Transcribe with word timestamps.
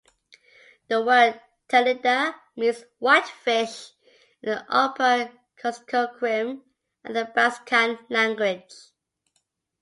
The 0.87 0.99
word 0.99 1.39
"Telida" 1.69 2.33
means 2.55 2.83
'whitefish' 2.97 3.91
in 4.41 4.49
the 4.49 4.65
Upper 4.67 5.31
Kuskokwim 5.61 6.63
Athabaskan 7.05 7.99
language. 8.09 8.63